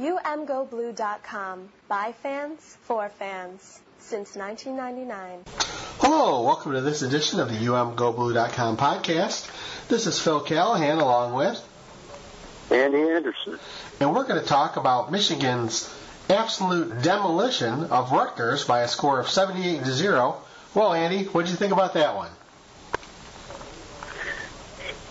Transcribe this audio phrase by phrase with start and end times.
[0.00, 1.68] UMGoBlue.com.
[1.86, 3.80] By fans, for fans.
[3.98, 5.44] Since 1999.
[5.98, 9.50] Hello, welcome to this edition of the UMGoBlue.com podcast.
[9.88, 11.62] This is Phil Callahan along with
[12.70, 13.58] Andy Anderson.
[14.00, 15.94] And we're going to talk about Michigan's
[16.30, 20.38] absolute demolition of Rutgers by a score of 78 to 0.
[20.74, 22.30] Well, Andy, what did you think about that one?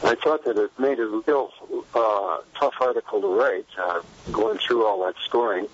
[0.03, 1.51] I thought that it made a real
[1.93, 5.67] uh, tough article to write, uh, going through all that scoring.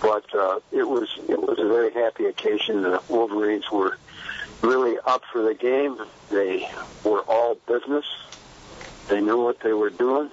[0.00, 2.82] But uh, it was it was a very happy occasion.
[2.82, 3.98] The Wolverines were
[4.62, 5.96] really up for the game.
[6.28, 6.68] They
[7.04, 8.04] were all business.
[9.08, 10.30] They knew what they were doing,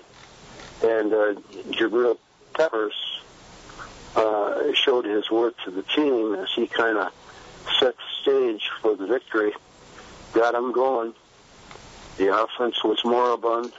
[0.84, 1.34] and uh,
[1.70, 2.18] Jabril
[2.54, 3.22] Peppers
[4.16, 7.14] uh, showed his worth to the team as he kind of
[7.80, 9.54] set the stage for the victory,
[10.34, 11.14] got them going.
[12.20, 13.72] The offense was moribund.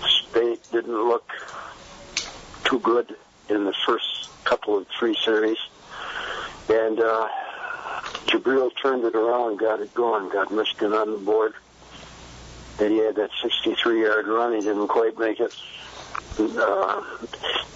[0.00, 1.30] Speight didn't look
[2.64, 3.14] too good
[3.48, 5.58] in the first couple of three series.
[6.68, 7.28] And uh,
[8.26, 11.54] Jabril turned it around, got it going, got Michigan on the board.
[12.80, 14.54] And he had that 63-yard run.
[14.54, 15.54] He didn't quite make it
[16.36, 17.02] uh,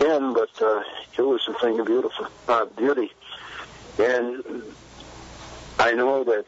[0.01, 0.83] in, but uh,
[1.17, 3.13] it was a thing of beautiful uh, beauty.
[4.01, 4.65] And
[5.79, 6.45] I know that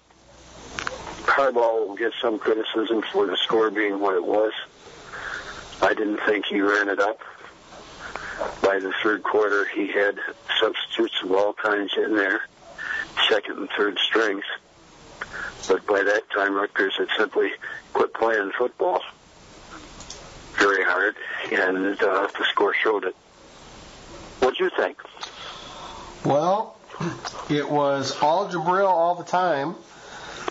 [1.22, 4.52] Harbaugh will get some criticism for the score being what it was.
[5.82, 7.20] I didn't think he ran it up.
[8.62, 10.18] By the third quarter, he had
[10.58, 12.42] substitutes of all kinds in there,
[13.28, 14.44] second and third strings.
[15.68, 17.50] But by that time, Rutgers had simply
[17.92, 19.02] quit playing football
[20.60, 21.16] very hard,
[21.50, 23.16] and uh, the score showed it.
[24.40, 24.98] What'd you think?
[26.24, 26.76] Well,
[27.48, 29.74] it was all Jabril all the time.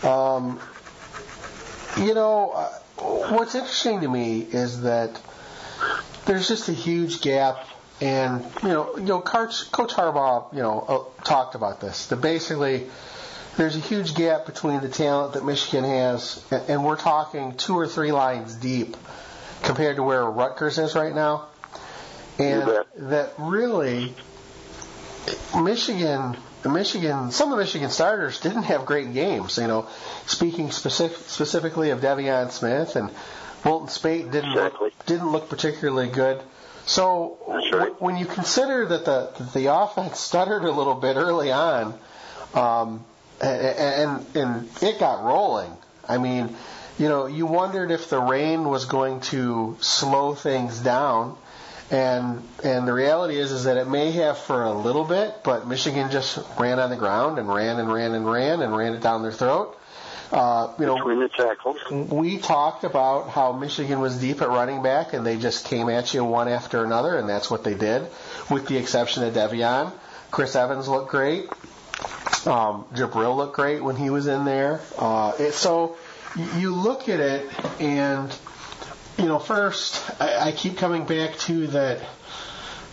[0.04, 0.60] Um,
[1.98, 2.70] you know, uh,
[3.34, 5.20] what's interesting to me is that
[6.26, 7.68] there's just a huge gap,
[8.02, 10.80] and you know, you know, Coach, Coach Harbaugh, you know,
[11.20, 12.08] uh, talked about this.
[12.08, 12.88] That basically
[13.58, 17.88] there's a huge gap between the talent that Michigan has, and we're talking two or
[17.88, 18.96] three lines deep
[19.64, 21.48] compared to where Rutgers is right now,
[22.38, 24.14] and that really
[25.62, 29.58] Michigan Michigan, some of the Michigan starters didn't have great games.
[29.58, 29.88] You know,
[30.26, 33.12] speaking specific, specifically of De'Veon Smith and
[33.64, 34.88] Wilton Speight didn't exactly.
[34.88, 36.42] look, didn't look particularly good.
[36.86, 41.52] So w- when you consider that the that the offense stuttered a little bit early
[41.52, 41.94] on,
[42.54, 43.06] um,
[43.42, 45.72] and, and and it got rolling.
[46.08, 46.56] I mean,
[46.98, 51.38] you know, you wondered if the rain was going to slow things down
[51.92, 55.68] and and the reality is is that it may have for a little bit, but
[55.68, 59.02] Michigan just ran on the ground and ran and ran and ran and ran it
[59.02, 59.76] down their throat.
[60.32, 64.84] Uh, you know, between the tackles, we talked about how Michigan was deep at running
[64.84, 68.08] back, and they just came at you one after another, and that's what they did,
[68.52, 69.92] with the exception of De'Veon.
[70.30, 71.50] Chris Evans looked great.
[72.46, 74.82] Um, Jabril looked great when he was in there.
[75.00, 75.98] Uh, it, so
[76.58, 77.50] you look at it,
[77.82, 78.32] and
[79.20, 82.00] you know, first I, I keep coming back to that.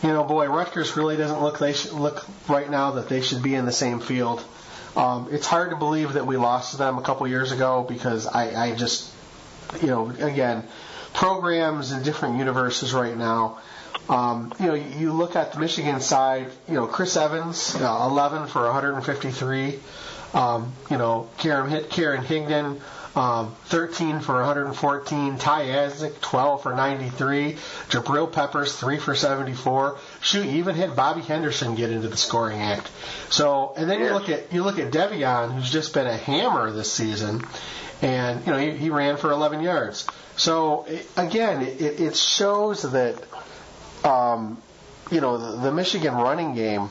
[0.02, 3.42] You know, boy, Rutgers really doesn't look they should look right now that they should
[3.42, 4.44] be in the same field.
[4.94, 8.26] Um, it's hard to believe that we lost to them a couple years ago because
[8.26, 9.10] I, I just,
[9.80, 10.64] you know, again,
[11.12, 13.58] programs in different universes right now.
[14.08, 16.48] Um, you know, you look at the Michigan side.
[16.68, 19.78] You know, Chris Evans, uh, 11 for 153.
[20.34, 22.80] Um, you know, Karan, Karan Higdon,
[23.16, 25.38] um, 13 for 114.
[25.38, 27.54] Ty Isaac, 12 for 93.
[27.88, 29.98] Jabril Peppers, 3 for 74.
[30.20, 32.90] Shoot, even had Bobby Henderson get into the scoring act.
[33.30, 36.70] So, and then you look at you look at De'Veon, who's just been a hammer
[36.70, 37.42] this season,
[38.02, 40.06] and you know he, he ran for 11 yards.
[40.36, 43.16] So it, again, it, it shows that
[44.04, 44.60] um,
[45.10, 46.90] you know the, the Michigan running game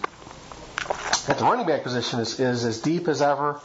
[1.28, 3.62] at the running back position is, is as deep as ever.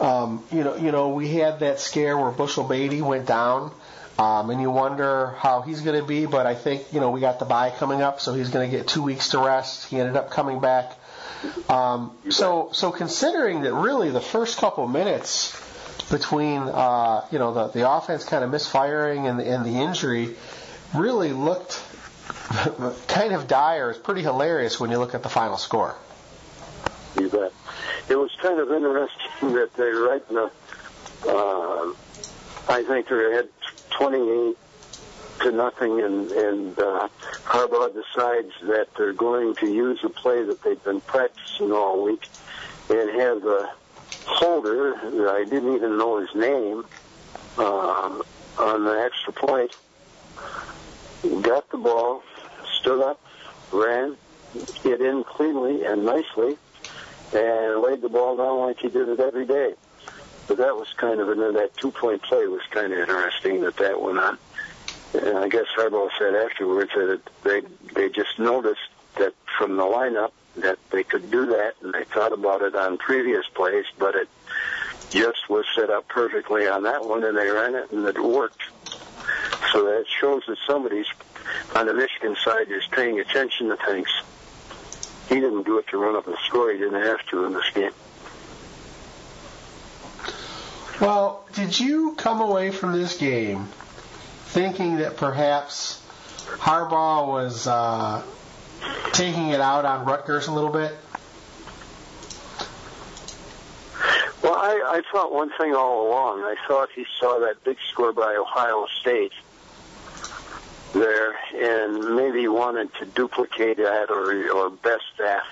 [0.00, 3.72] Um, you know, you know, we had that scare where Bushell Beatty went down,
[4.18, 6.26] um, and you wonder how he's going to be.
[6.26, 8.76] But I think you know we got the bye coming up, so he's going to
[8.76, 9.88] get two weeks to rest.
[9.88, 10.92] He ended up coming back.
[11.68, 15.54] Um, so, so considering that really the first couple minutes
[16.10, 20.34] between uh, you know the the offense kind of misfiring and the, and the injury
[20.94, 21.82] really looked
[23.08, 23.90] kind of dire.
[23.90, 25.94] It's pretty hilarious when you look at the final score.
[27.18, 27.52] You bet.
[28.08, 30.50] It was kind of interesting that they right in the,
[31.28, 31.92] uh,
[32.68, 33.48] I think they had
[33.90, 34.56] 28
[35.40, 37.08] to nothing, and, and uh,
[37.44, 42.28] Harbaugh decides that they're going to use a play that they've been practicing all week
[42.88, 43.68] and have the
[44.24, 46.84] holder, that I didn't even know his name,
[47.58, 48.22] uh,
[48.58, 49.70] on the extra point,
[51.42, 52.22] got the ball,
[52.80, 53.20] stood up,
[53.72, 54.16] ran
[54.84, 56.56] it in cleanly and nicely
[57.32, 59.74] and laid the ball down like he did it every day.
[60.46, 63.76] But that was kind of, and then that two-point play was kind of interesting that
[63.78, 64.38] that went on.
[65.14, 67.62] And I guess Harbaugh said afterwards that they
[67.94, 68.80] they just noticed
[69.16, 72.98] that from the lineup that they could do that, and they thought about it on
[72.98, 74.28] previous plays, but it
[75.10, 78.62] just was set up perfectly on that one, and they ran it, and it worked.
[79.72, 81.06] So that shows that somebody's
[81.74, 84.08] on the Michigan side is paying attention to things.
[85.28, 86.70] He didn't do it to run up a score.
[86.72, 87.90] He didn't have to in this game.
[91.00, 93.68] Well, did you come away from this game
[94.46, 96.02] thinking that perhaps
[96.46, 98.22] Harbaugh was uh,
[99.12, 100.96] taking it out on Rutgers a little bit?
[104.42, 106.40] Well, I, I thought one thing all along.
[106.40, 109.32] I thought he saw that big score by Ohio State
[110.98, 115.44] there and maybe wanted to duplicate that or or best that.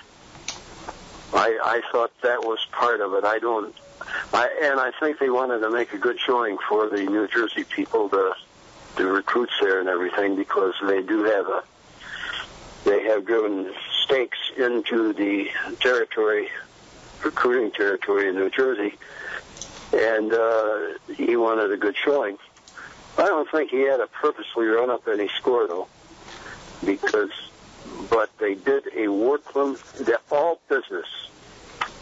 [1.33, 3.23] I I thought that was part of it.
[3.23, 3.73] I don't
[4.33, 7.63] I and I think they wanted to make a good showing for the New Jersey
[7.63, 8.35] people, the
[8.95, 11.63] the recruits there and everything because they do have a
[12.85, 15.49] they have driven stakes into the
[15.79, 16.49] territory
[17.23, 18.95] recruiting territory in New Jersey
[19.93, 20.79] and uh
[21.15, 22.37] he wanted a good showing.
[23.17, 25.87] I don't think he had to purposely run up any score though,
[26.85, 27.31] because,
[28.09, 31.07] but they did a workman, they're all business,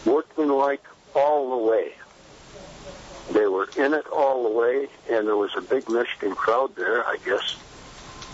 [0.06, 0.84] workman-like
[1.14, 1.94] all the way.
[3.32, 7.06] They were in it all the way, and there was a big Michigan crowd there,
[7.06, 7.56] I guess.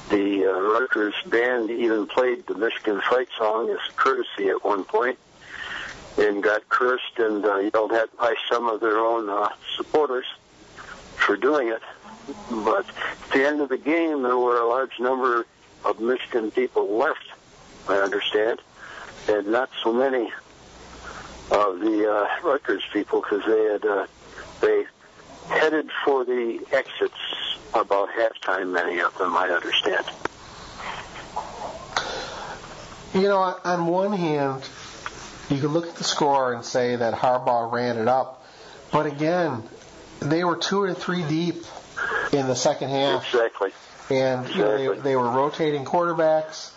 [0.09, 5.19] The uh, Rutgers band even played the Michigan fight song as courtesy at one point,
[6.17, 10.25] and got cursed and uh, yelled at by some of their own uh, supporters
[11.17, 11.81] for doing it.
[12.49, 15.45] But at the end of the game, there were a large number
[15.85, 17.25] of Michigan people left,
[17.87, 18.61] I understand,
[19.27, 20.31] and not so many
[21.51, 24.07] of the uh, Rutgers people because they had uh,
[24.61, 24.85] they
[25.47, 27.17] headed for the exits
[27.73, 28.71] about halftime.
[28.71, 30.05] Many of them, I understand.
[33.13, 34.63] You know, on one hand,
[35.49, 38.45] you can look at the score and say that Harbaugh ran it up,
[38.91, 39.63] but again,
[40.19, 41.63] they were two or three deep
[42.31, 43.25] in the second half.
[43.34, 43.72] Exactly.
[44.10, 46.72] And you know, they, they were rotating quarterbacks,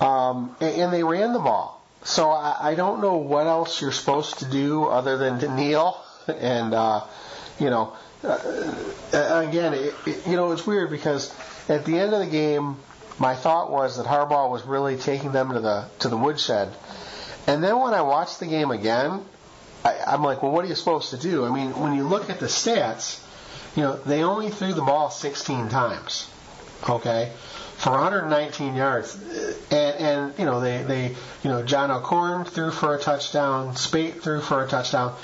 [0.00, 1.84] um, and, and they ran the ball.
[2.04, 6.02] So I, I don't know what else you're supposed to do other than to kneel.
[6.28, 7.04] And uh,
[7.58, 8.38] you know, uh,
[9.12, 11.34] again, it, it, you know, it's weird because
[11.68, 12.76] at the end of the game,
[13.18, 16.72] my thought was that Harbaugh was really taking them to the to the woodshed.
[17.46, 19.24] And then when I watched the game again,
[19.84, 21.44] I, I'm like, well, what are you supposed to do?
[21.44, 23.20] I mean, when you look at the stats,
[23.76, 26.28] you know, they only threw the ball 16 times,
[26.88, 27.32] okay,
[27.76, 29.14] for 119 yards,
[29.70, 31.08] and and you know they they
[31.42, 35.14] you know John O'Korn threw for a touchdown, Speight threw for a touchdown,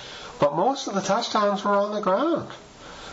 [0.40, 2.48] but most of the touchdowns were on the ground.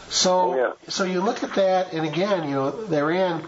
[0.09, 0.71] So Oh, yeah.
[0.89, 3.41] so you look at that, and again, you know, they ran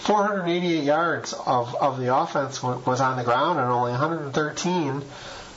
[0.00, 5.02] 488 yards of of the offense was on the ground, and only 113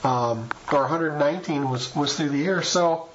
[0.04, 2.62] um, or 119 was was through the air.
[2.62, 3.08] So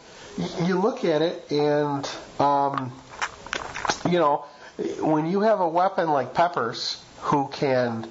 [0.64, 2.10] you look at it, and
[2.40, 2.94] um,
[4.10, 4.46] you know,
[5.00, 8.08] when you have a weapon like Peppers who can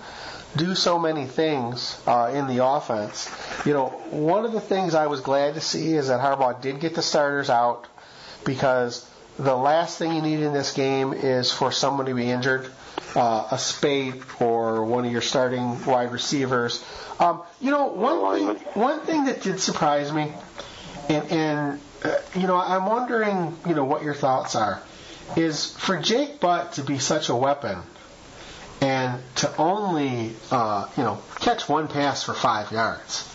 [0.57, 3.31] do so many things uh, in the offense,
[3.65, 6.81] you know, one of the things I was glad to see is that Harbaugh did
[6.81, 7.87] get the starters out
[8.45, 9.09] because
[9.39, 12.69] the last thing you need in this game is for someone to be injured,
[13.15, 16.85] uh, a Speight or one of your starting wide receivers.
[17.21, 20.33] Um, you know, one thing, one thing that did surprise me,
[21.09, 24.81] and, and uh, you know, I'm wondering, you know, what your thoughts are,
[25.37, 27.79] is for Jake Butt to be such a weapon
[28.81, 33.29] and to only, uh, you know, catch one pass for five yards.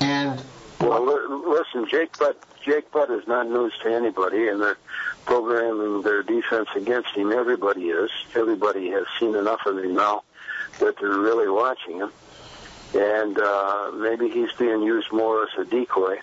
[0.00, 0.42] And
[0.80, 2.36] Well, li- listen, Jake Butt.
[2.64, 4.78] Jake Butt is not news to anybody, and they're
[5.26, 7.30] programming their defense against him.
[7.30, 8.10] Everybody is.
[8.34, 10.22] Everybody has seen enough of him now
[10.80, 12.10] that they're really watching him.
[12.94, 16.20] And uh, maybe he's being used more as a decoy.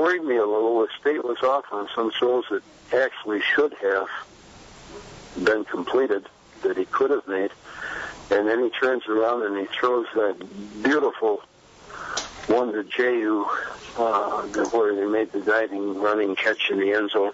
[0.00, 4.08] Worried me a little was Speight was off on some throws that actually should have
[5.44, 6.26] been completed,
[6.62, 7.50] that he could have made.
[8.30, 11.42] And then he turns around and he throws that beautiful
[12.46, 13.44] one to Jehu,
[13.98, 14.40] uh,
[14.70, 17.32] where they made the diving running catch in the end zone,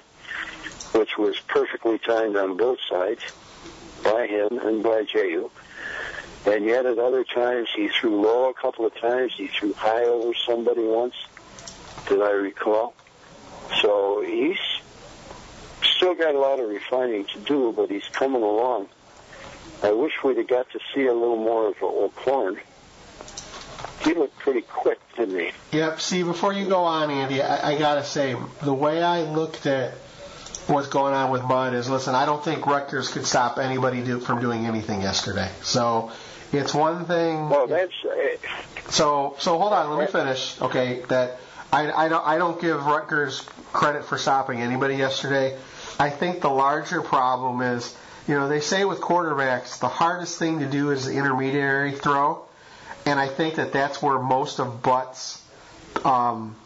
[0.90, 3.22] which was perfectly timed on both sides
[4.02, 5.50] by him and by Jehu.
[6.46, 10.06] And yet at other times he threw low a couple of times, he threw high
[10.06, 11.14] over somebody once,
[12.08, 12.94] did I recall.
[13.82, 14.58] So he's
[15.96, 18.88] still got a lot of refining to do, but he's coming along.
[19.82, 22.58] I wish we'd have got to see a little more of O'Korn.
[24.02, 25.50] He looked pretty quick, didn't he?
[25.78, 26.00] Yep.
[26.00, 29.94] See, before you go on, Andy, I, I gotta say the way I looked at
[30.68, 34.20] what's going on with Butt is, listen, I don't think Rutgers could stop anybody do,
[34.20, 35.50] from doing anything yesterday.
[35.62, 36.12] So
[36.52, 37.48] it's one thing.
[37.48, 37.92] Well, that's.
[38.04, 38.36] Uh,
[38.90, 40.60] so so hold on, let me finish.
[40.60, 41.38] Okay, that
[41.72, 43.40] I, I don't I don't give Rutgers
[43.72, 45.56] credit for stopping anybody yesterday.
[45.98, 47.96] I think the larger problem is,
[48.28, 52.44] you know, they say with quarterbacks the hardest thing to do is the intermediary throw,
[53.04, 55.42] and I think that that's where most of Butt's
[56.04, 56.56] um,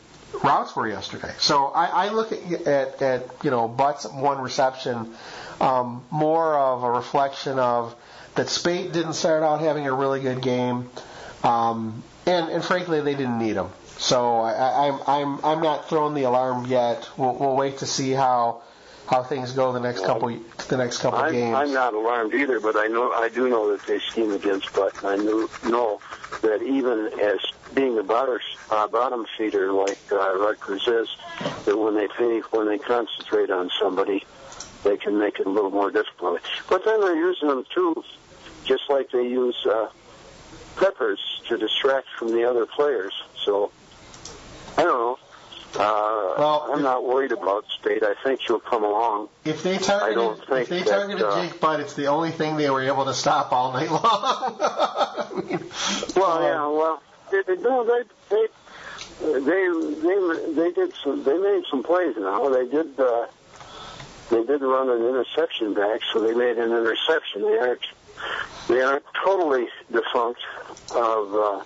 [0.42, 1.32] routes were yesterday.
[1.38, 5.14] So I, I look at, at, at you know Butt's one reception
[5.60, 7.94] um, more of a reflection of
[8.34, 10.88] that Speight didn't start out having a really good game,
[11.42, 13.68] um, and and frankly they didn't need him.
[14.00, 17.06] So I, I'm I'm I'm not throwing the alarm yet.
[17.18, 18.62] We'll, we'll wait to see how
[19.06, 20.34] how things go the next couple
[20.68, 21.54] the next couple I'm, games.
[21.54, 24.96] I'm not alarmed either, but I know I do know that they scheme against Butt,
[25.02, 26.00] and I know, know
[26.40, 27.40] that even as
[27.74, 28.38] being a bottom,
[28.70, 31.08] uh, bottom feeder like uh, Rutgers is,
[31.66, 32.06] that when they
[32.52, 34.24] when they concentrate on somebody,
[34.82, 36.40] they can make it a little more difficult.
[36.70, 38.02] But then they're using them too,
[38.64, 39.90] just like they use uh,
[40.76, 43.12] Peppers to distract from the other players.
[43.44, 43.72] So
[44.88, 45.16] I.
[45.76, 48.02] Uh, Well, I'm not worried about Speight.
[48.02, 49.28] I think she'll come along.
[49.44, 52.68] If they targeted, if they that, targeted uh, Jake Butt, it's the only thing they
[52.70, 54.00] were able to stop all night long.
[54.02, 55.70] I mean,
[56.16, 58.46] Well, um, yeah, well, they, they, no, they, they,
[59.20, 62.48] they, they, they did some, they made some plays now.
[62.48, 63.26] They did, uh,
[64.30, 67.42] they did run an interception back, so they made an interception.
[67.42, 67.86] They aren't,
[68.66, 70.40] they aren't totally defunct
[70.96, 71.62] of, uh,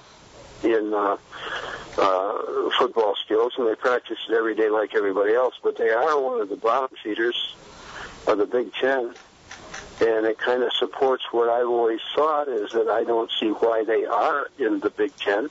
[0.64, 1.16] in, uh,
[1.96, 6.20] uh, football skills, and they practice it every day like everybody else, but they are
[6.20, 7.54] one of the bottom feeders
[8.26, 9.14] of the Big Ten
[10.00, 13.84] and it kind of supports what I've always thought is that I don't see why
[13.84, 15.50] they are in the Big Ten.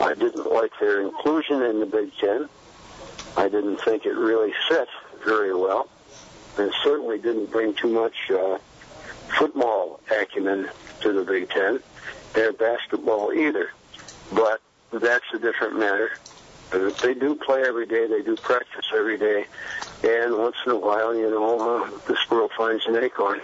[0.00, 2.48] I didn't like their inclusion in the Big Ten.
[3.36, 4.88] I didn't think it really fit
[5.24, 5.88] very well,
[6.56, 8.58] and certainly didn't bring too much uh,
[9.36, 10.70] football acumen
[11.02, 11.80] to the Big Ten,
[12.32, 13.70] their basketball either.
[14.32, 14.60] But
[14.92, 16.10] that's a different matter.
[16.72, 18.06] Uh, They do play every day.
[18.06, 19.46] They do practice every day.
[20.04, 23.40] And once in a while, you know, uh, the squirrel finds an acorn.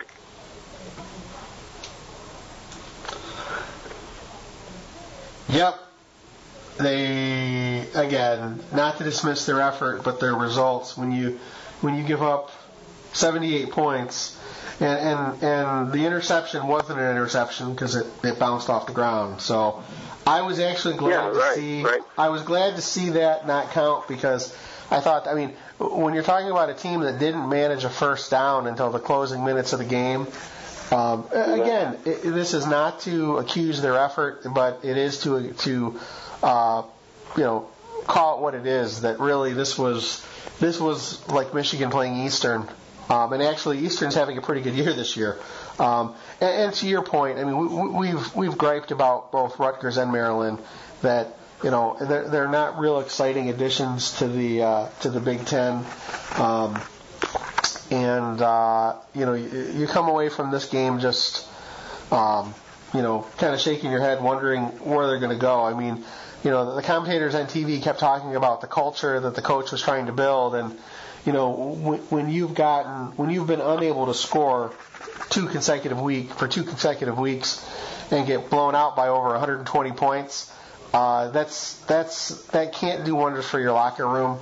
[5.49, 5.79] Yep.
[6.79, 10.97] They again, not to dismiss their effort, but their results.
[10.97, 11.39] When you
[11.81, 12.51] when you give up
[13.13, 14.37] 78 points,
[14.81, 19.41] and and, and the interception wasn't an interception because it, it bounced off the ground.
[19.41, 19.85] So
[20.27, 21.83] I was actually glad Yeah, to right, see.
[21.83, 22.01] right.
[22.17, 24.55] I was glad to see that not count because
[24.91, 25.27] I thought.
[25.27, 28.91] I mean, when you're talking about a team that didn't manage a first down until
[28.91, 30.27] the closing minutes of the game.
[30.91, 35.99] Um, again, it, this is not to accuse their effort, but it is to to
[36.43, 36.83] uh,
[37.37, 37.69] you know
[38.07, 39.01] call it what it is.
[39.01, 40.25] That really this was
[40.61, 42.69] this was like Michigan playing Eastern,
[43.09, 45.39] um, and actually Eastern's having a pretty good year this year.
[45.79, 49.59] Um, and, and to your point, I mean we, we- we've we've griped about both
[49.59, 50.59] Rutgers and Maryland
[51.03, 55.45] that you know they're, they're not real exciting additions to the uh, to the Big
[55.47, 55.85] Ten.
[56.37, 56.81] Um,
[57.91, 61.47] and uh, you know you, you come away from this game just
[62.11, 62.55] um,
[62.95, 65.65] you know kind of shaking your head, wondering where they're going to go.
[65.65, 66.05] I mean,
[66.45, 69.83] you know the commentators on TV kept talking about the culture that the coach was
[69.83, 70.79] trying to build, and
[71.25, 74.73] you know when, when you've gotten when you've been unable to score
[75.31, 77.65] two consecutive week for two consecutive weeks
[78.11, 80.51] and get blown out by over 120 points.
[80.93, 84.39] Uh, that's that's that can't do wonders for your locker room.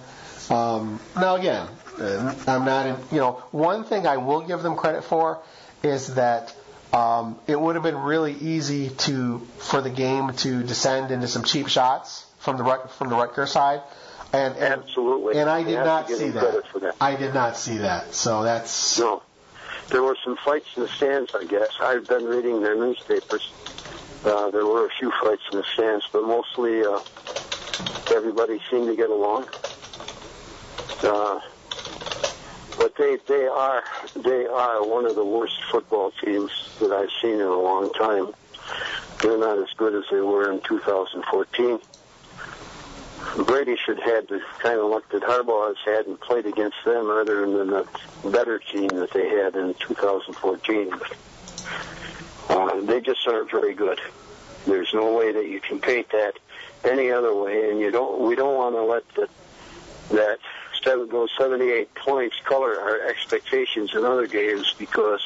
[0.50, 1.66] Um, now again,
[1.98, 2.96] uh, I'm not in.
[3.10, 5.38] You know, one thing I will give them credit for
[5.82, 6.54] is that
[6.92, 11.42] um, it would have been really easy to for the game to descend into some
[11.42, 12.64] cheap shots from the
[12.98, 13.80] from the Rutgers side.
[14.32, 15.38] And, and Absolutely.
[15.38, 16.66] and I did have not see that.
[16.72, 16.96] for that.
[17.00, 18.14] I did not see that.
[18.14, 19.22] So that's No.
[19.90, 21.68] There were some fights in the stands, I guess.
[21.80, 23.46] I've been reading their newspapers.
[24.24, 27.00] Uh, there were a few fights in the stands, but mostly uh,
[28.14, 29.46] everybody seemed to get along.
[31.02, 31.40] Uh,
[32.78, 33.82] but they they are
[34.14, 38.32] they are one of the worst football teams that I've seen in a long time.
[39.20, 41.80] They're not as good as they were in 2014.
[43.46, 46.76] Brady should have had the kind of luck that Harbaugh has had and played against
[46.84, 47.86] them rather than the
[48.30, 50.92] better team that they had in 2014.
[52.48, 54.00] Uh, they just aren't very good.
[54.66, 56.38] There's no way that you can paint that
[56.84, 58.20] any other way, and you don't.
[58.20, 59.28] We don't want to let the,
[60.14, 60.38] that
[60.82, 65.20] seven, those 78 points color our expectations in other games because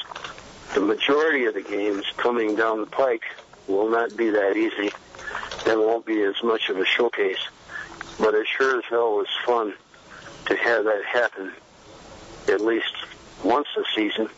[0.74, 3.24] the majority of the games coming down the pike
[3.66, 4.92] will not be that easy
[5.66, 7.48] and won't be as much of a showcase.
[8.18, 9.75] But it sure as hell was fun
[10.46, 11.52] to have that happen
[12.49, 12.94] at least
[13.42, 14.28] once a season.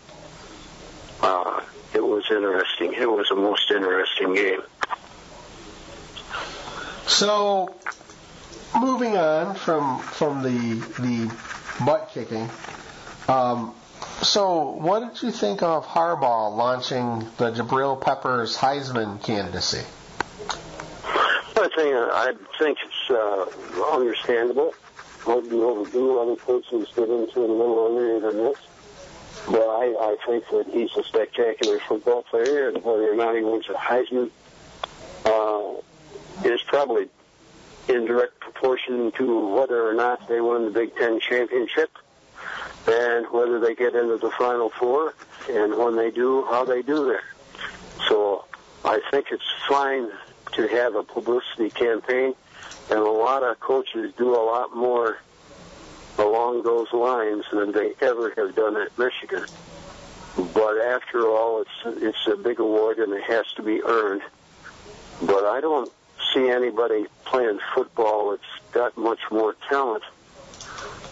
[1.21, 1.61] Uh,
[1.95, 2.93] it was interesting.
[2.95, 4.63] It was a most interesting game.
[7.07, 7.75] So,
[8.79, 11.35] moving on from from the the
[11.85, 12.49] butt kicking,
[13.29, 13.75] um,
[14.23, 19.85] so what did you think of Harbaugh launching the Jabril Peppers Heisman candidacy?
[21.57, 22.79] I think I think
[23.11, 23.47] uh,
[23.93, 24.75] understandable.
[25.27, 26.19] Might be overdue.
[26.19, 28.59] Other coaches get into it a little earlier than this.
[29.47, 33.43] But I, I think that he's a spectacular football player, and whether or not he
[33.43, 34.31] wins a Heisman
[35.25, 37.09] uh, is probably
[37.89, 41.91] in direct proportion to whether or not they win the Big Ten championship
[42.87, 45.15] and whether they get into the Final Four,
[45.51, 47.25] and when they do, how they do there.
[48.09, 48.45] So
[48.85, 50.09] I think it's fine
[50.53, 52.35] to have a publicity campaign,
[52.91, 55.19] and a lot of coaches do a lot more
[56.19, 59.45] along those lines than they ever have done at Michigan.
[60.55, 64.23] But after all, it's it's a big award and it has to be earned.
[65.23, 65.93] But I don't
[66.33, 70.05] see anybody playing football that's got much more talent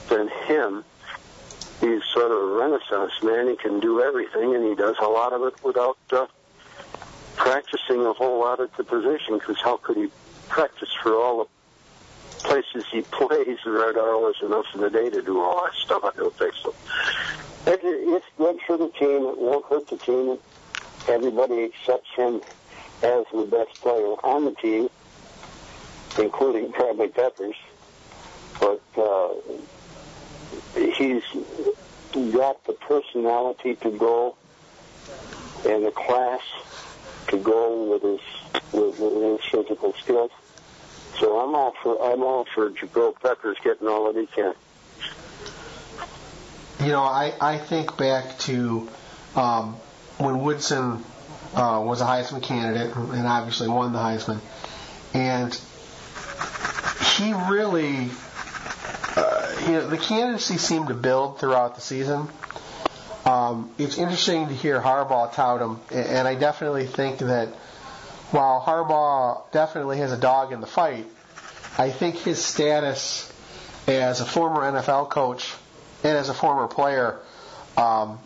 [0.08, 0.84] than him.
[1.80, 3.48] He's sort of a renaissance man.
[3.48, 6.26] He can do everything, and he does a lot of it without uh,
[7.36, 9.38] practicing a whole lot at the position.
[9.38, 10.08] Because how could he
[10.48, 11.55] practice for all the
[12.46, 16.04] places he plays, there are always enough in the day to do all that stuff.
[16.04, 16.74] I don't think so.
[17.66, 19.26] It, it's good for the team.
[19.26, 20.38] It won't hurt the team.
[21.08, 22.40] Everybody accepts him
[23.02, 24.88] as the best player on the team,
[26.18, 27.56] including probably Peppers.
[28.60, 29.28] But uh,
[30.74, 31.22] he's
[32.32, 34.36] got the personality to go
[35.66, 36.40] and the class
[37.28, 38.20] to go with his
[38.72, 40.30] with, with his physical skills.
[41.18, 44.54] So I'm all for I'm all for Jabril Peppers getting all that he can.
[46.80, 48.88] You know, I, I think back to
[49.34, 49.74] um,
[50.18, 51.02] when Woodson
[51.54, 54.40] uh, was a Heisman candidate and obviously won the Heisman,
[55.14, 55.58] and
[57.16, 58.10] he really,
[59.16, 62.28] uh, you know, the candidacy seemed to build throughout the season.
[63.24, 67.48] Um, it's interesting to hear Harbaugh tout him, and I definitely think that
[68.30, 71.06] while Harbaugh definitely has a dog in the fight,
[71.78, 73.32] I think his status
[73.86, 75.54] as a former NFL coach
[76.02, 77.20] and as a former player
[77.76, 78.18] um,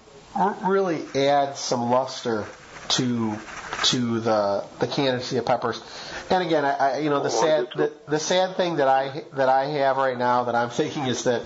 [0.62, 2.46] really adds some luster
[2.88, 3.36] to
[3.84, 5.82] to the the candidacy of Peppers.
[6.30, 9.48] And again, I, I you know the sad the, the sad thing that I that
[9.48, 11.42] I have right now that I'm thinking is that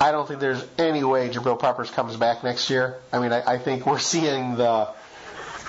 [0.00, 2.98] I don't think there's any way Jabril Peppers comes back next year.
[3.12, 4.88] I mean, I, I think we're seeing the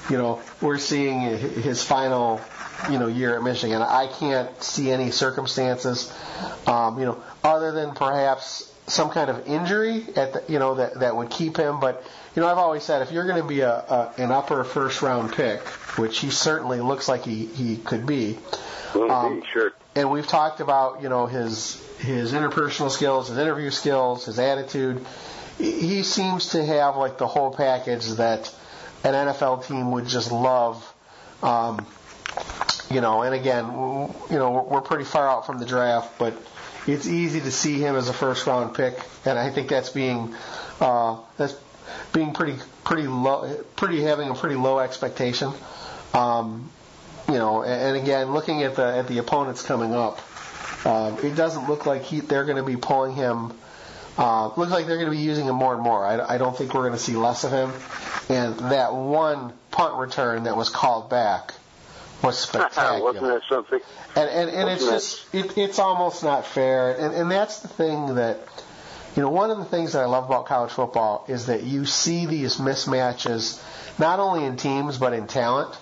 [0.10, 2.42] you know, we're seeing his final,
[2.90, 3.82] you know, year at Michigan.
[3.82, 6.14] I can't see any circumstances,
[6.66, 11.00] um, you know, other than perhaps some kind of injury at the, you know, that
[11.02, 11.80] that would keep him.
[11.80, 12.04] But
[12.36, 15.02] you know, I've always said if you're going to be a, a an upper first
[15.02, 15.62] round pick,
[15.98, 18.40] which he certainly looks like he he could be.
[18.96, 19.74] Um, sure.
[19.96, 25.06] And we've talked about you know his his interpersonal skills, his interview skills, his attitude.
[25.58, 28.54] He seems to have like the whole package that
[29.04, 30.94] an NFL team would just love.
[31.44, 31.86] Um,
[32.90, 33.66] you know, and again,
[34.30, 36.34] you know, we're pretty far out from the draft, but
[36.88, 40.34] it's easy to see him as a first round pick, and I think that's being
[40.80, 41.56] uh, that's
[42.14, 45.52] being pretty pretty low, pretty having a pretty low expectation.
[46.14, 46.72] Um,
[47.28, 50.20] you know, and, again, looking at the at the opponents coming up,
[50.86, 53.52] um, it doesn't look like he, they're going to be pulling him
[54.18, 56.04] uh, looks like they're going to be using him more and more.
[56.04, 57.72] I, I don't think we're going to see less of him.
[58.30, 61.54] And that one punt return that was called back
[62.22, 63.02] was spectacular.
[63.14, 63.80] Wasn't that something?
[64.16, 66.92] And and, and it's just it, it's almost not fair.
[66.92, 68.40] And and that's the thing that
[69.16, 71.86] you know one of the things that I love about college football is that you
[71.86, 73.62] see these mismatches
[74.00, 75.78] not only in teams but in talent.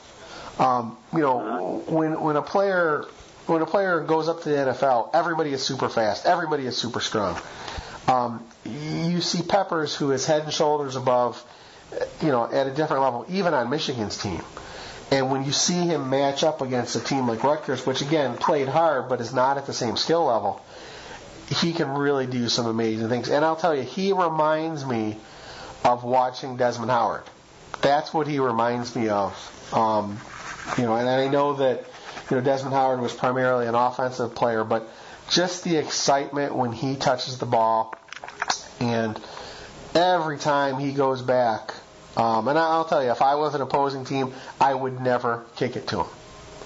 [0.60, 3.06] Um, you know when when a player
[3.48, 7.00] when a player goes up to the NFL, everybody is super fast, everybody is super
[7.00, 7.40] strong.
[8.08, 11.44] Um, you see Peppers, who is head and shoulders above,
[12.22, 14.42] you know, at a different level, even on Michigan's team.
[15.12, 18.68] And when you see him match up against a team like Rutgers, which again played
[18.68, 20.64] hard but is not at the same skill level,
[21.50, 23.30] he can really do some amazing things.
[23.30, 25.18] And I'll tell you, he reminds me
[25.84, 27.24] of watching Desmond Howard.
[27.82, 29.34] That's what he reminds me of.
[29.72, 30.20] Um,
[30.78, 31.86] you know, and I know that
[32.30, 34.90] you know Desmond Howard was primarily an offensive player, but
[35.30, 37.94] just the excitement when he touches the ball,
[38.80, 39.20] and
[39.94, 41.76] every time he goes back
[42.18, 45.76] Um, and I'll tell you, if I was an opposing team, I would never kick
[45.76, 46.08] it to him.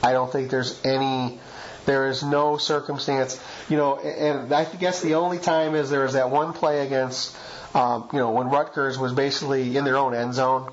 [0.03, 1.39] I don't think there's any,
[1.85, 6.13] there is no circumstance, you know, and I guess the only time is there was
[6.13, 7.35] that one play against,
[7.73, 10.71] um, you know, when Rutgers was basically in their own end zone.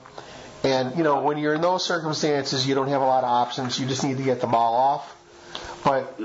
[0.63, 3.79] And, you know, when you're in those circumstances, you don't have a lot of options.
[3.79, 5.13] You just need to get the ball off.
[5.85, 6.19] But,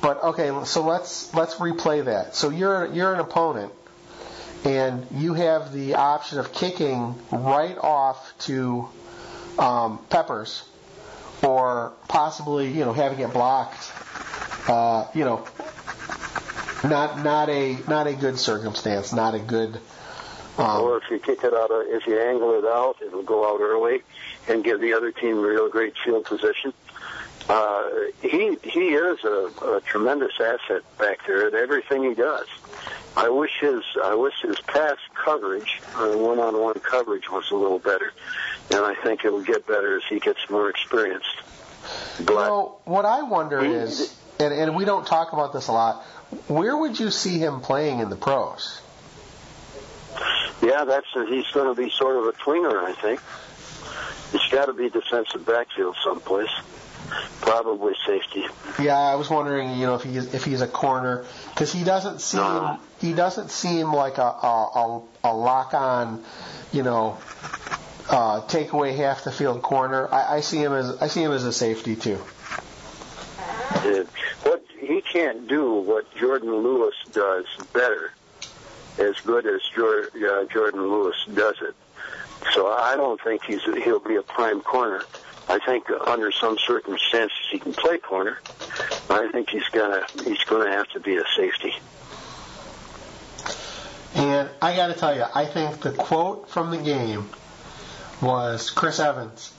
[0.00, 2.36] but okay, so let's, let's replay that.
[2.36, 3.72] So you're, you're an opponent
[4.64, 8.88] and you have the option of kicking right off to
[9.58, 10.62] um, Peppers,
[11.42, 13.92] or possibly you know having it blocked.
[14.68, 15.46] Uh, you know,
[16.84, 19.80] not not a not a good circumstance, not a good.
[20.58, 23.48] Um, or if you kick it out, of, if you angle it out, it'll go
[23.48, 24.02] out early
[24.48, 26.72] and give the other team real great field position.
[27.48, 27.88] Uh,
[28.20, 32.46] he he is a, a tremendous asset back there at everything he does.
[33.18, 38.12] I wish his I wish his pass coverage, one-on-one coverage, was a little better,
[38.70, 41.42] and I think it will get better as he gets more experienced.
[42.18, 45.72] But well, what I wonder he, is, and, and we don't talk about this a
[45.72, 46.04] lot.
[46.46, 48.80] Where would you see him playing in the pros?
[50.62, 53.20] Yeah, that's a, he's going to be sort of a twinger, I think.
[54.30, 56.50] He's got to be defensive backfield someplace.
[57.40, 58.44] Probably safety.
[58.78, 62.20] Yeah, I was wondering, you know, if he's if he's a corner because he doesn't
[62.20, 62.78] seem.
[63.00, 66.24] He doesn't seem like a a, a lock on,
[66.72, 67.18] you know,
[68.10, 70.08] uh, take away half the field corner.
[70.12, 72.18] I, I see him as I see him as a safety too.
[73.84, 74.04] Yeah.
[74.42, 78.12] What he can't do what Jourdan Lewis does better,
[78.98, 81.74] as good as uh, Jourdan Lewis does it.
[82.52, 85.02] So I don't think he's he'll be a prime corner.
[85.48, 88.38] I think under some circumstances he can play corner.
[89.10, 91.74] I think he's gonna he's gonna have to be a safety.
[94.14, 97.28] And I got to tell you, I think the quote from the game
[98.20, 99.52] was Chris Evans.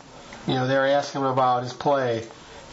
[0.47, 2.25] You know, they were asking him about his play,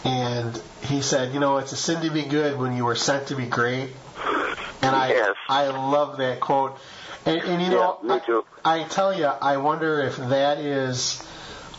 [0.04, 3.28] and he said, "You know, it's a sin to be good when you were sent
[3.28, 3.90] to be great."
[4.82, 5.36] And I yes.
[5.48, 6.78] I love that quote.
[7.24, 11.22] And, and you know, yeah, I, I, tell you, I wonder if that is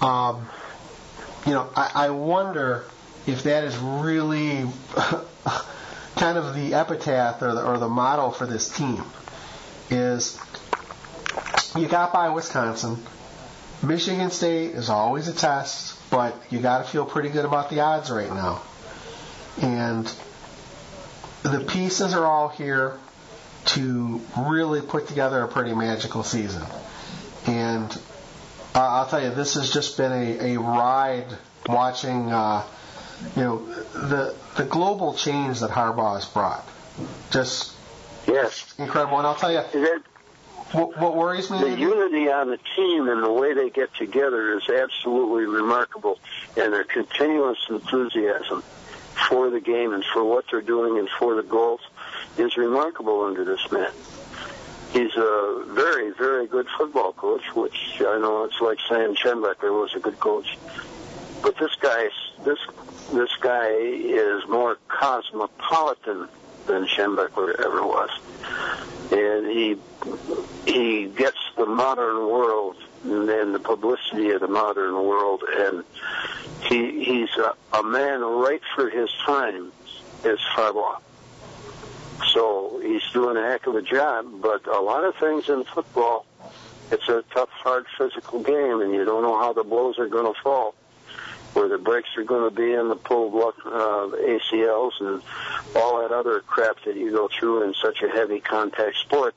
[0.02, 0.48] um,
[1.46, 2.86] you know, I, I wonder
[3.26, 4.66] if that is really
[6.16, 9.04] kind of the epitaph or the, or the motto for this team
[9.90, 10.40] is
[11.76, 12.98] you got by Wisconsin.
[13.84, 17.82] Michigan State is always a test, but you got to feel pretty good about the
[17.82, 18.62] odds right now.
[19.62, 20.12] And
[21.44, 22.98] the pieces are all here
[23.66, 26.64] to really put together a pretty magical season.
[27.46, 27.92] And
[28.74, 31.28] uh, I'll tell you, this has just been a, a ride
[31.68, 32.64] watching, uh,
[33.36, 36.68] you know, the the global change that Harbaugh has brought.
[37.30, 37.77] Just
[38.28, 39.18] yes, incredible.
[39.18, 40.02] And I'll tell you, that,
[40.72, 41.60] what, what worries me.
[41.60, 46.20] The unity on the team and the way they get together is absolutely remarkable,
[46.56, 48.64] and their continuous enthusiasm
[49.30, 51.82] for the game and for what they're doing and for the goals
[52.38, 53.92] is remarkable under this man
[54.92, 59.94] he's a very, very good football coach, which I know it's like saying Schembechler was
[59.96, 60.58] a good coach.
[61.42, 62.10] But this guy,
[62.44, 62.60] this
[63.14, 66.28] this guy is more cosmopolitan
[66.68, 68.10] than Schembechler ever was,
[69.12, 69.78] and he
[70.66, 75.84] he gets the modern world and the publicity of the modern world, and
[76.64, 79.72] he he's a, a man right for his time,
[80.24, 81.00] as Harbaugh.
[82.34, 86.26] So he's doing a heck of a job, but a lot of things in football,
[86.92, 90.32] it's a tough, hard physical game, and you don't know how the blows are going
[90.34, 90.76] to fall,
[91.54, 95.22] where the breaks are going to be in the pulled uh, ACLs and
[95.76, 99.36] all that other crap that you go through in such a heavy contact sport.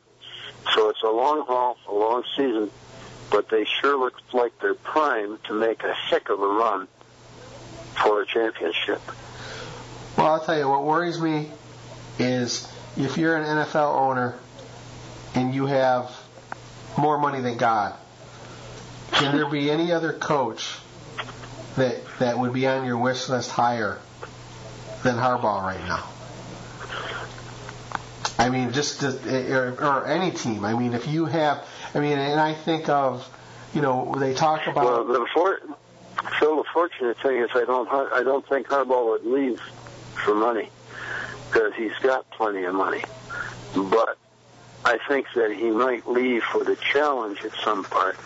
[0.74, 2.70] So it's a long haul, a long season,
[3.30, 6.88] but they sure look like they're primed to make a heck of a run
[8.02, 9.00] for a championship.
[10.16, 11.50] Well, I'll tell you what worries me
[12.18, 14.34] is if you're an NFL owner
[15.34, 16.10] and you have
[16.98, 17.94] more money than God,
[19.12, 20.76] can there be any other coach
[21.80, 23.98] that that would be on your wish list higher
[25.02, 26.06] than Harbaugh right now?
[28.38, 30.64] I mean, just to, or, or any team.
[30.64, 33.28] I mean, if you have, I mean, and I think of,
[33.74, 34.84] you know, they talk about.
[34.84, 35.60] Well, the for,
[36.38, 39.60] Phil, the fortunate thing is I don't, I don't think Harbaugh would leave
[40.24, 40.70] for money
[41.50, 43.02] because he's got plenty of money.
[43.74, 44.16] But
[44.84, 48.16] I think that he might leave for the challenge at some part.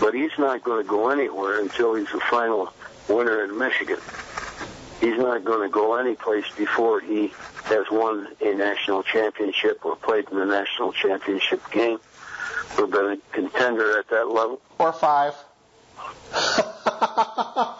[0.00, 2.72] But he's not going to go anywhere until he's the final
[3.08, 3.98] winner in Michigan.
[5.00, 7.32] He's not going to go anyplace before he
[7.64, 11.98] has won a national championship or played in the national championship game
[12.78, 14.60] or been a contender at that level.
[14.78, 15.34] Or five.
[16.32, 17.74] uh,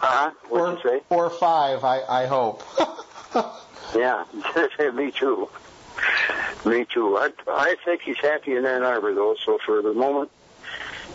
[0.00, 1.04] uh, what'd or, you say?
[1.10, 2.62] or five, I, I hope.
[3.94, 4.24] Yeah,
[4.94, 5.48] me too.
[6.64, 7.16] Me too.
[7.16, 10.30] I, I think he's happy in Ann Arbor though, so for the moment,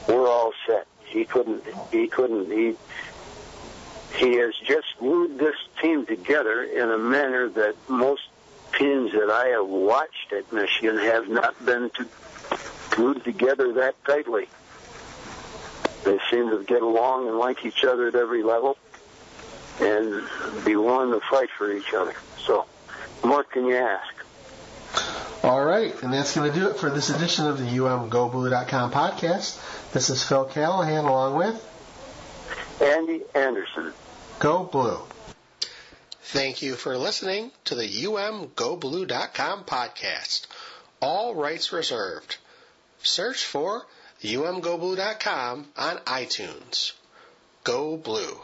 [0.08, 0.88] we're all set.
[1.10, 2.76] He couldn't, he couldn't, he,
[4.16, 8.22] he has just glued this team together in a manner that most
[8.78, 12.08] teams that I have watched at Michigan have not been to,
[12.92, 14.48] glued together that tightly.
[16.06, 18.78] They seem to get along and like each other at every level
[19.80, 20.24] and
[20.64, 22.14] be willing to fight for each other.
[22.46, 22.66] So,
[23.22, 24.14] what can you ask?
[25.42, 29.92] All right, and that's going to do it for this edition of the UMGoBlue.com podcast.
[29.94, 31.66] This is Phil Callahan along with
[32.82, 33.94] Andy Anderson.
[34.40, 35.00] Go Blue.
[36.24, 40.48] Thank you for listening to the UMGoBlue.com podcast.
[41.02, 42.36] All rights reserved.
[43.02, 43.86] Search for
[44.22, 46.92] UMGoBlue.com on iTunes.
[47.64, 48.42] Go Blue.